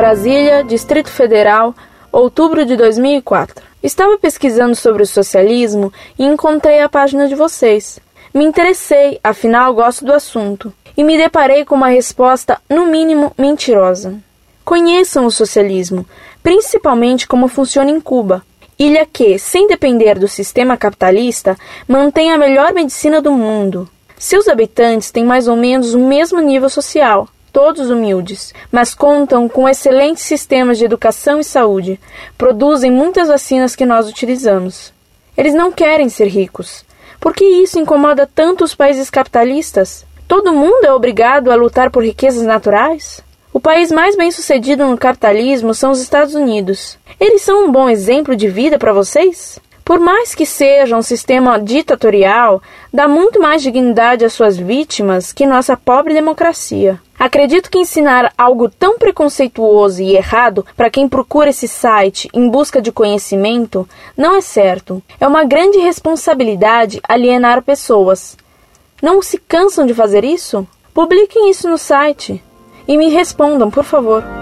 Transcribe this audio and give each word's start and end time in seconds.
Brasília, 0.00 0.64
Distrito 0.64 1.10
Federal, 1.10 1.74
outubro 2.10 2.64
de 2.64 2.74
2004. 2.74 3.62
Estava 3.82 4.16
pesquisando 4.16 4.74
sobre 4.74 5.02
o 5.02 5.06
socialismo 5.06 5.92
e 6.18 6.24
encontrei 6.24 6.80
a 6.80 6.88
página 6.88 7.28
de 7.28 7.34
vocês. 7.34 8.00
Me 8.32 8.42
interessei, 8.42 9.20
afinal 9.22 9.74
gosto 9.74 10.02
do 10.02 10.14
assunto, 10.14 10.72
e 10.96 11.04
me 11.04 11.18
deparei 11.18 11.66
com 11.66 11.74
uma 11.74 11.88
resposta, 11.88 12.58
no 12.66 12.86
mínimo, 12.86 13.34
mentirosa. 13.36 14.18
Conheçam 14.64 15.26
o 15.26 15.30
socialismo, 15.30 16.06
principalmente 16.42 17.28
como 17.28 17.46
funciona 17.46 17.90
em 17.90 18.00
Cuba, 18.00 18.42
ilha 18.78 19.04
que, 19.04 19.38
sem 19.38 19.68
depender 19.68 20.18
do 20.18 20.26
sistema 20.26 20.78
capitalista, 20.78 21.58
mantém 21.86 22.32
a 22.32 22.38
melhor 22.38 22.72
medicina 22.72 23.20
do 23.20 23.32
mundo. 23.32 23.86
Seus 24.18 24.48
habitantes 24.48 25.10
têm 25.10 25.24
mais 25.24 25.46
ou 25.46 25.56
menos 25.56 25.92
o 25.92 25.98
mesmo 25.98 26.40
nível 26.40 26.70
social, 26.70 27.28
todos 27.52 27.90
humildes, 27.90 28.54
mas 28.70 28.94
contam 28.94 29.48
com 29.48 29.68
excelentes 29.68 30.22
sistemas 30.22 30.78
de 30.78 30.84
educação 30.84 31.40
e 31.40 31.44
saúde, 31.44 32.00
produzem 32.38 32.90
muitas 32.90 33.28
vacinas 33.28 33.76
que 33.76 33.84
nós 33.84 34.08
utilizamos. 34.08 34.92
Eles 35.36 35.54
não 35.54 35.72
querem 35.72 36.08
ser 36.08 36.26
ricos. 36.26 36.84
Por 37.20 37.34
que 37.34 37.44
isso 37.44 37.78
incomoda 37.78 38.26
tanto 38.26 38.64
os 38.64 38.74
países 38.74 39.10
capitalistas? 39.10 40.04
Todo 40.26 40.52
mundo 40.52 40.84
é 40.84 40.92
obrigado 40.92 41.50
a 41.50 41.54
lutar 41.54 41.90
por 41.90 42.04
riquezas 42.04 42.42
naturais? 42.42 43.22
O 43.52 43.58
país 43.58 43.90
mais 43.90 44.16
bem-sucedido 44.16 44.86
no 44.86 44.96
capitalismo 44.96 45.74
são 45.74 45.90
os 45.90 46.00
Estados 46.00 46.34
Unidos. 46.34 46.98
Eles 47.18 47.42
são 47.42 47.66
um 47.66 47.72
bom 47.72 47.88
exemplo 47.88 48.36
de 48.36 48.48
vida 48.48 48.78
para 48.78 48.92
vocês? 48.92 49.58
Por 49.84 49.98
mais 49.98 50.36
que 50.36 50.46
seja 50.46 50.96
um 50.96 51.02
sistema 51.02 51.58
ditatorial, 51.58 52.62
dá 52.94 53.08
muito 53.08 53.40
mais 53.40 53.60
dignidade 53.60 54.24
às 54.24 54.32
suas 54.32 54.56
vítimas 54.56 55.32
que 55.32 55.44
nossa 55.44 55.76
pobre 55.76 56.14
democracia. 56.14 57.00
Acredito 57.20 57.70
que 57.70 57.78
ensinar 57.78 58.32
algo 58.38 58.70
tão 58.70 58.98
preconceituoso 58.98 60.00
e 60.00 60.16
errado 60.16 60.64
para 60.74 60.88
quem 60.88 61.06
procura 61.06 61.50
esse 61.50 61.68
site 61.68 62.30
em 62.32 62.48
busca 62.48 62.80
de 62.80 62.90
conhecimento 62.90 63.86
não 64.16 64.36
é 64.36 64.40
certo. 64.40 65.02
É 65.20 65.26
uma 65.26 65.44
grande 65.44 65.76
responsabilidade 65.76 66.98
alienar 67.06 67.60
pessoas. 67.60 68.38
Não 69.02 69.20
se 69.20 69.36
cansam 69.36 69.84
de 69.84 69.92
fazer 69.92 70.24
isso? 70.24 70.66
Publiquem 70.94 71.50
isso 71.50 71.68
no 71.68 71.76
site. 71.76 72.42
E 72.88 72.96
me 72.96 73.10
respondam, 73.10 73.70
por 73.70 73.84
favor. 73.84 74.39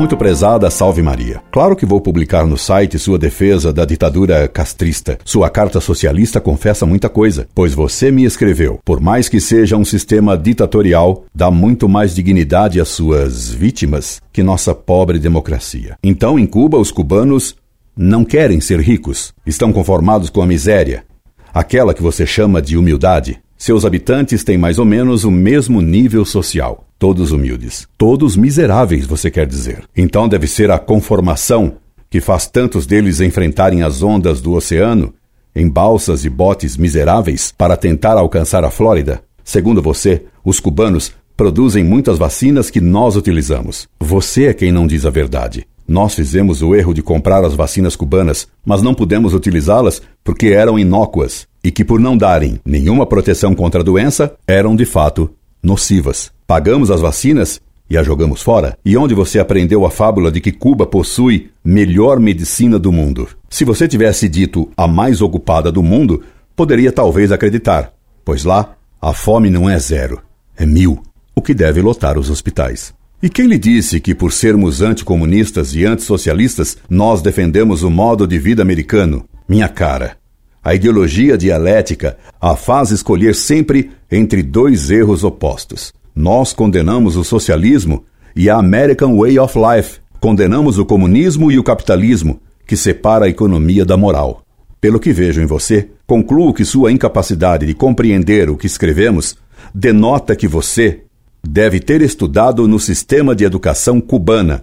Muito 0.00 0.16
prezada, 0.16 0.70
salve 0.70 1.02
Maria. 1.02 1.42
Claro 1.52 1.76
que 1.76 1.84
vou 1.84 2.00
publicar 2.00 2.46
no 2.46 2.56
site 2.56 2.98
sua 2.98 3.18
defesa 3.18 3.70
da 3.70 3.84
ditadura 3.84 4.48
castrista. 4.48 5.18
Sua 5.26 5.50
carta 5.50 5.78
socialista 5.78 6.40
confessa 6.40 6.86
muita 6.86 7.10
coisa, 7.10 7.46
pois 7.54 7.74
você 7.74 8.10
me 8.10 8.24
escreveu. 8.24 8.80
Por 8.82 8.98
mais 8.98 9.28
que 9.28 9.38
seja 9.38 9.76
um 9.76 9.84
sistema 9.84 10.38
ditatorial, 10.38 11.26
dá 11.34 11.50
muito 11.50 11.86
mais 11.86 12.14
dignidade 12.14 12.80
às 12.80 12.88
suas 12.88 13.52
vítimas 13.52 14.22
que 14.32 14.42
nossa 14.42 14.74
pobre 14.74 15.18
democracia. 15.18 15.98
Então, 16.02 16.38
em 16.38 16.46
Cuba, 16.46 16.78
os 16.78 16.90
cubanos 16.90 17.54
não 17.94 18.24
querem 18.24 18.58
ser 18.58 18.80
ricos, 18.80 19.34
estão 19.44 19.70
conformados 19.70 20.30
com 20.30 20.40
a 20.40 20.46
miséria, 20.46 21.04
aquela 21.52 21.92
que 21.92 22.02
você 22.02 22.24
chama 22.24 22.62
de 22.62 22.74
humildade. 22.74 23.38
Seus 23.54 23.84
habitantes 23.84 24.42
têm 24.44 24.56
mais 24.56 24.78
ou 24.78 24.86
menos 24.86 25.24
o 25.24 25.30
mesmo 25.30 25.82
nível 25.82 26.24
social. 26.24 26.86
Todos 27.00 27.32
humildes. 27.32 27.88
Todos 27.96 28.36
miseráveis, 28.36 29.06
você 29.06 29.30
quer 29.30 29.46
dizer. 29.46 29.84
Então 29.96 30.28
deve 30.28 30.46
ser 30.46 30.70
a 30.70 30.78
conformação 30.78 31.76
que 32.10 32.20
faz 32.20 32.46
tantos 32.46 32.84
deles 32.84 33.22
enfrentarem 33.22 33.82
as 33.82 34.02
ondas 34.02 34.42
do 34.42 34.52
oceano 34.52 35.14
em 35.56 35.66
balsas 35.66 36.26
e 36.26 36.28
botes 36.28 36.76
miseráveis 36.76 37.54
para 37.56 37.74
tentar 37.74 38.18
alcançar 38.18 38.64
a 38.64 38.70
Flórida? 38.70 39.22
Segundo 39.42 39.80
você, 39.80 40.24
os 40.44 40.60
cubanos 40.60 41.10
produzem 41.38 41.82
muitas 41.82 42.18
vacinas 42.18 42.68
que 42.68 42.82
nós 42.82 43.16
utilizamos. 43.16 43.88
Você 43.98 44.48
é 44.48 44.52
quem 44.52 44.70
não 44.70 44.86
diz 44.86 45.06
a 45.06 45.10
verdade. 45.10 45.66
Nós 45.88 46.14
fizemos 46.14 46.60
o 46.60 46.74
erro 46.74 46.92
de 46.92 47.02
comprar 47.02 47.42
as 47.46 47.54
vacinas 47.54 47.96
cubanas, 47.96 48.46
mas 48.62 48.82
não 48.82 48.92
pudemos 48.92 49.32
utilizá-las 49.32 50.02
porque 50.22 50.48
eram 50.48 50.78
inócuas 50.78 51.48
e 51.64 51.70
que, 51.70 51.82
por 51.82 51.98
não 51.98 52.14
darem 52.14 52.60
nenhuma 52.62 53.06
proteção 53.06 53.54
contra 53.54 53.80
a 53.80 53.84
doença, 53.84 54.34
eram 54.46 54.76
de 54.76 54.84
fato 54.84 55.30
nocivas. 55.62 56.30
Pagamos 56.46 56.90
as 56.90 57.00
vacinas 57.00 57.60
e 57.88 57.96
a 57.98 58.02
jogamos 58.02 58.40
fora? 58.40 58.78
E 58.84 58.96
onde 58.96 59.14
você 59.14 59.38
aprendeu 59.38 59.84
a 59.84 59.90
fábula 59.90 60.30
de 60.30 60.40
que 60.40 60.52
Cuba 60.52 60.86
possui 60.86 61.50
melhor 61.64 62.20
medicina 62.20 62.78
do 62.78 62.92
mundo? 62.92 63.28
Se 63.48 63.64
você 63.64 63.88
tivesse 63.88 64.28
dito 64.28 64.70
a 64.76 64.86
mais 64.86 65.20
ocupada 65.20 65.72
do 65.72 65.82
mundo, 65.82 66.22
poderia 66.54 66.92
talvez 66.92 67.32
acreditar, 67.32 67.92
pois 68.24 68.44
lá 68.44 68.76
a 69.02 69.12
fome 69.12 69.50
não 69.50 69.68
é 69.68 69.78
zero, 69.78 70.20
é 70.56 70.64
mil, 70.64 71.02
o 71.34 71.42
que 71.42 71.54
deve 71.54 71.80
lotar 71.80 72.18
os 72.18 72.30
hospitais. 72.30 72.94
E 73.22 73.28
quem 73.28 73.46
lhe 73.46 73.58
disse 73.58 74.00
que, 74.00 74.14
por 74.14 74.32
sermos 74.32 74.80
anticomunistas 74.80 75.74
e 75.74 75.84
antissocialistas, 75.84 76.78
nós 76.88 77.20
defendemos 77.20 77.82
o 77.82 77.90
modo 77.90 78.26
de 78.26 78.38
vida 78.38 78.62
americano? 78.62 79.24
Minha 79.48 79.68
cara. 79.68 80.19
A 80.62 80.74
ideologia 80.74 81.38
dialética 81.38 82.18
a 82.38 82.54
faz 82.54 82.90
escolher 82.90 83.34
sempre 83.34 83.92
entre 84.10 84.42
dois 84.42 84.90
erros 84.90 85.24
opostos. 85.24 85.90
Nós 86.14 86.52
condenamos 86.52 87.16
o 87.16 87.24
socialismo 87.24 88.04
e 88.36 88.50
a 88.50 88.56
American 88.56 89.16
Way 89.16 89.38
of 89.38 89.58
Life. 89.58 90.00
Condenamos 90.20 90.78
o 90.78 90.84
comunismo 90.84 91.50
e 91.50 91.58
o 91.58 91.62
capitalismo, 91.62 92.40
que 92.66 92.76
separa 92.76 93.24
a 93.24 93.28
economia 93.28 93.86
da 93.86 93.96
moral. 93.96 94.42
Pelo 94.82 95.00
que 95.00 95.14
vejo 95.14 95.40
em 95.40 95.46
você, 95.46 95.88
concluo 96.06 96.52
que 96.52 96.64
sua 96.64 96.92
incapacidade 96.92 97.66
de 97.66 97.72
compreender 97.72 98.50
o 98.50 98.56
que 98.56 98.66
escrevemos 98.66 99.38
denota 99.74 100.36
que 100.36 100.46
você 100.46 101.04
deve 101.42 101.80
ter 101.80 102.02
estudado 102.02 102.68
no 102.68 102.78
sistema 102.78 103.34
de 103.34 103.44
educação 103.44 103.98
cubana, 103.98 104.62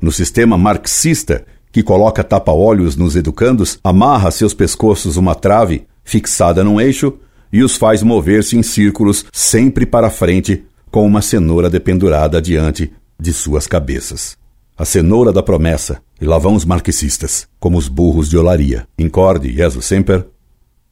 no 0.00 0.12
sistema 0.12 0.58
marxista, 0.58 1.46
que 1.78 1.82
coloca 1.84 2.24
tapa-olhos 2.24 2.96
nos 2.96 3.14
educandos, 3.14 3.78
amarra 3.84 4.32
seus 4.32 4.52
pescoços 4.52 5.16
uma 5.16 5.32
trave 5.32 5.86
fixada 6.02 6.64
num 6.64 6.80
eixo 6.80 7.14
e 7.52 7.62
os 7.62 7.76
faz 7.76 8.02
mover-se 8.02 8.58
em 8.58 8.64
círculos 8.64 9.24
sempre 9.32 9.86
para 9.86 10.10
frente, 10.10 10.64
com 10.90 11.06
uma 11.06 11.22
cenoura 11.22 11.70
dependurada 11.70 12.42
diante 12.42 12.92
de 13.16 13.32
suas 13.32 13.68
cabeças. 13.68 14.36
A 14.76 14.84
cenoura 14.84 15.32
da 15.32 15.40
promessa, 15.40 16.02
e 16.20 16.24
lá 16.24 16.36
vão 16.36 16.56
os 16.56 16.64
marxistas, 16.64 17.46
como 17.60 17.78
os 17.78 17.86
burros 17.86 18.28
de 18.28 18.36
olaria. 18.36 18.84
Incorde, 18.98 19.52
Jesus 19.54 19.84
Semper, 19.84 20.26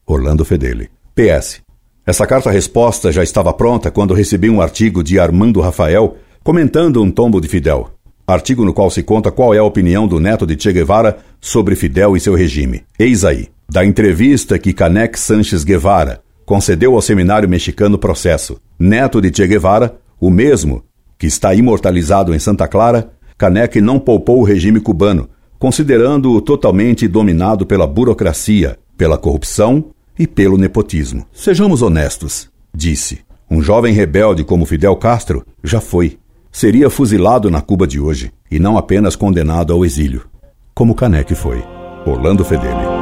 Orlando 0.07 0.45
Fedeli. 0.45 0.89
PS. 1.17 1.63
Essa 2.07 2.29
carta-resposta 2.29 3.11
já 3.11 3.25
estava 3.25 3.53
pronta 3.53 3.91
quando 3.91 4.15
recebi 4.15 4.49
um 4.49 4.61
artigo 4.61 5.03
de 5.03 5.19
Armando 5.19 5.61
Rafael 5.61 6.17
comentando 6.45 7.03
um 7.03 7.11
tombo 7.11 7.41
de 7.41 7.49
Fidel. 7.49 7.96
Artigo 8.27 8.65
no 8.65 8.75
qual 8.75 8.91
se 8.91 9.05
conta 9.05 9.31
qual 9.31 9.55
é 9.55 9.59
a 9.59 9.65
opinião 9.65 10.09
do 10.09 10.19
neto 10.19 10.45
de 10.45 10.61
Che 10.61 10.73
Guevara 10.73 11.19
sobre 11.41 11.77
Fidel 11.77 12.17
e 12.17 12.21
seu 12.21 12.35
regime. 12.35 12.83
Eis 12.99 13.25
aí. 13.25 13.49
Da 13.71 13.85
entrevista 13.85 14.59
que 14.59 14.73
Canek 14.73 15.17
Sanches 15.17 15.63
Guevara 15.63 16.21
concedeu 16.45 16.97
ao 16.97 17.03
seminário 17.03 17.49
mexicano 17.49 17.97
Processo. 17.97 18.61
Neto 18.77 19.21
de 19.21 19.33
Che 19.33 19.47
Guevara, 19.47 19.97
o 20.21 20.29
mesmo 20.29 20.83
que 21.17 21.29
está 21.29 21.55
imortalizado 21.55 22.35
em 22.35 22.39
Santa 22.41 22.67
Clara, 22.67 23.13
Canek 23.39 23.81
não 23.81 23.99
poupou 23.99 24.41
o 24.41 24.45
regime 24.45 24.81
cubano, 24.81 25.29
considerando-o 25.57 26.41
totalmente 26.41 27.07
dominado 27.07 27.65
pela 27.65 27.87
burocracia, 27.87 28.77
pela 28.97 29.17
corrupção 29.17 29.91
e 30.19 30.27
pelo 30.27 30.59
nepotismo. 30.59 31.27
Sejamos 31.33 31.81
honestos, 31.81 32.51
disse. 32.75 33.21
Um 33.49 33.63
jovem 33.63 33.95
rebelde 33.95 34.43
como 34.43 34.67
Fidel 34.67 34.97
Castro 34.97 35.45
já 35.63 35.81
foi. 35.81 36.19
Seria 36.57 36.89
fuzilado 36.89 37.51
na 37.51 37.61
Cuba 37.61 37.87
de 37.87 38.01
hoje 38.01 38.33
e 38.51 38.59
não 38.59 38.79
apenas 38.79 39.15
condenado 39.15 39.75
ao 39.75 39.85
exílio, 39.85 40.25
como 40.75 40.95
Canek 40.95 41.35
foi. 41.35 41.63
Orlando 42.07 42.47
Fedeli. 42.47 42.96